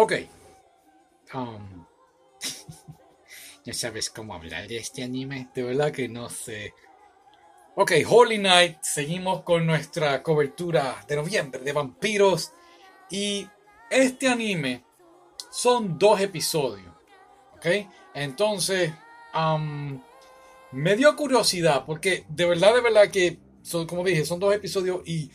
[0.00, 0.12] Ok.
[1.34, 1.84] Um,
[3.64, 5.48] ya sabes cómo hablar de este anime.
[5.52, 6.72] De verdad que no sé.
[7.74, 8.76] Ok, Holy Night.
[8.80, 12.52] Seguimos con nuestra cobertura de noviembre de vampiros.
[13.10, 13.48] Y
[13.90, 14.84] este anime
[15.50, 16.94] son dos episodios.
[17.56, 17.66] Ok.
[18.14, 18.92] Entonces,
[19.34, 20.00] um,
[20.70, 25.00] me dio curiosidad porque de verdad, de verdad que, son, como dije, son dos episodios
[25.04, 25.32] y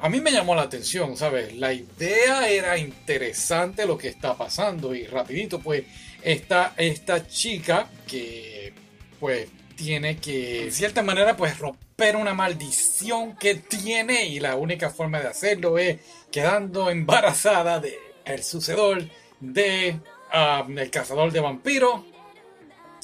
[0.00, 1.56] a mí me llamó la atención, ¿sabes?
[1.56, 5.84] La idea era interesante lo que está pasando y rapidito pues
[6.22, 8.72] está esta chica que
[9.18, 15.20] pues tiene que cierta manera pues romper una maldición que tiene y la única forma
[15.20, 15.98] de hacerlo es
[16.30, 19.04] quedando embarazada de el sucedor
[19.40, 19.98] de
[20.32, 22.02] ah, el cazador de vampiros.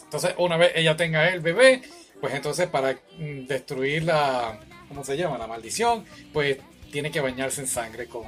[0.05, 1.83] Entonces una vez ella tenga el bebé
[2.21, 5.39] pues entonces para mm, destruir la ¿cómo se llama?
[5.39, 6.59] la maldición pues
[6.95, 8.23] tiene que bañarse en sangre con...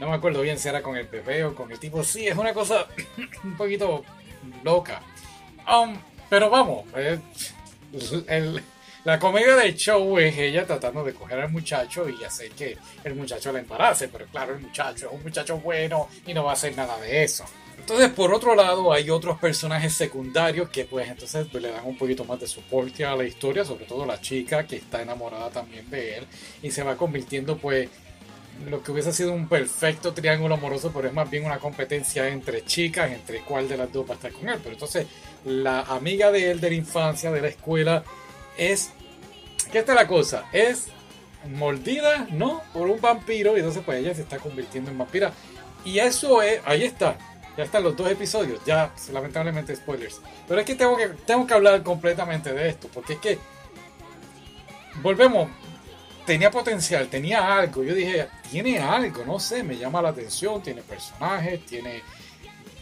[0.00, 2.02] No me acuerdo bien si era con el bebé o con el tipo.
[2.02, 2.88] Sí, es una cosa
[3.44, 4.04] un poquito
[4.64, 5.02] loca.
[5.72, 5.96] Um,
[6.28, 7.20] pero vamos, eh,
[9.06, 13.14] la comedia del show es ella tratando de coger al muchacho y hacer que el
[13.14, 14.08] muchacho la embarace.
[14.08, 17.22] Pero claro, el muchacho es un muchacho bueno y no va a hacer nada de
[17.22, 17.44] eso.
[17.78, 22.24] Entonces, por otro lado, hay otros personajes secundarios que pues entonces le dan un poquito
[22.24, 26.18] más de soporte a la historia, sobre todo la chica que está enamorada también de
[26.18, 26.26] él
[26.60, 27.88] y se va convirtiendo pues
[28.68, 32.64] lo que hubiese sido un perfecto triángulo amoroso, pero es más bien una competencia entre
[32.64, 34.58] chicas, entre cuál de las dos va a estar con él.
[34.60, 35.06] Pero entonces
[35.44, 38.02] la amiga de él de la infancia, de la escuela,
[38.56, 38.92] es...
[39.70, 40.44] ¿Qué está la cosa?
[40.52, 40.88] Es
[41.48, 42.62] mordida, ¿no?
[42.72, 45.32] Por un vampiro y entonces pues ella se está convirtiendo en vampira.
[45.84, 47.16] Y eso es, ahí está,
[47.56, 50.20] ya están los dos episodios, ya lamentablemente spoilers.
[50.48, 53.38] Pero es que tengo que, tengo que hablar completamente de esto, porque es que
[55.02, 55.48] volvemos,
[56.26, 57.84] tenía potencial, tenía algo.
[57.84, 62.02] Yo dije, tiene algo, no sé, me llama la atención, tiene personajes, tiene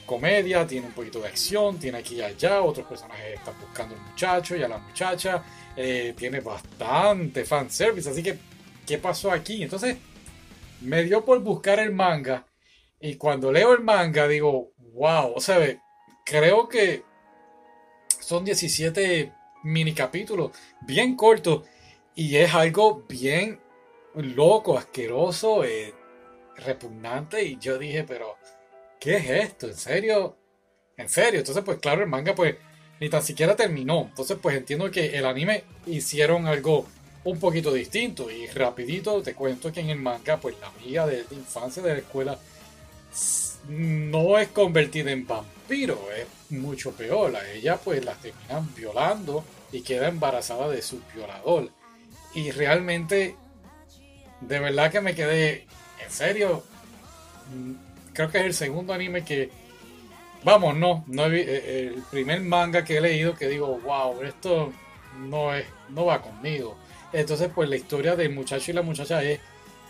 [0.07, 4.01] comedia, tiene un poquito de acción, tiene aquí y allá, otros personajes están buscando al
[4.03, 5.43] muchacho y a la muchacha,
[5.77, 8.39] eh, tiene bastante fanservice, así que,
[8.87, 9.63] ¿qué pasó aquí?
[9.63, 9.97] Entonces,
[10.81, 12.47] me dio por buscar el manga
[13.01, 15.59] y cuando leo el manga digo, wow, o sea,
[16.25, 17.03] creo que
[18.21, 19.33] son 17
[19.65, 20.53] mini capítulos,
[20.83, 21.67] bien cortos,
[22.15, 23.61] y es algo bien
[24.15, 25.93] loco, asqueroso, eh,
[26.57, 28.37] repugnante, y yo dije, pero,
[29.05, 29.67] ¿qué es esto?
[29.67, 30.37] ¿En serio?
[30.97, 31.41] ¿En serio?
[31.41, 32.57] Entonces, pues claro, el manga pues
[32.99, 34.07] ni tan siquiera terminó.
[34.09, 36.87] Entonces, pues entiendo que el anime hicieron algo
[37.25, 41.27] un poquito distinto y rapidito te cuento que en el manga, pues la amiga de
[41.33, 42.39] infancia de la escuela
[43.69, 47.37] no es convertida en vampiro, es mucho peor.
[47.37, 51.71] A ella pues la terminan violando y queda embarazada de su violador.
[52.35, 53.37] Y realmente,
[54.41, 55.67] de verdad que me quedé,
[56.03, 56.65] en serio,
[58.15, 59.51] creo que es el segundo anime que,
[60.45, 64.73] vamos, no, no eh, el primer manga que he leído que digo, wow, esto
[65.19, 66.77] no es, no va conmigo.
[67.13, 69.41] Entonces pues la historia del muchacho y la muchacha es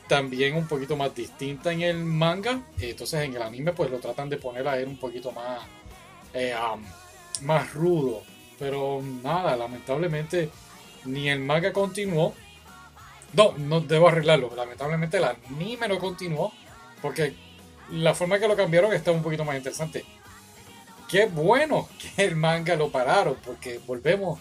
[0.09, 2.61] también un poquito más distinta en el manga.
[2.81, 5.61] Entonces en el anime pues lo tratan de poner a él un poquito más,
[6.33, 6.55] eh,
[7.43, 8.23] más rudo.
[8.59, 10.51] Pero nada, lamentablemente
[11.05, 12.35] ni el manga continuó.
[13.33, 14.53] No, no debo arreglarlo.
[14.55, 16.53] Lamentablemente el anime no continuó.
[17.01, 17.35] Porque
[17.91, 20.05] la forma que lo cambiaron está un poquito más interesante.
[21.09, 23.37] Qué bueno que el manga lo pararon.
[23.45, 24.41] Porque volvemos.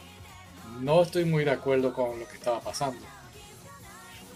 [0.80, 3.06] No estoy muy de acuerdo con lo que estaba pasando.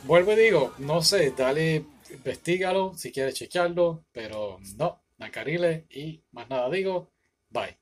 [0.04, 6.50] Vuelvo y digo, no sé, dale, investigalo si quieres chequearlo, pero no, Nacarile y más
[6.50, 7.12] nada digo,
[7.50, 7.78] bye.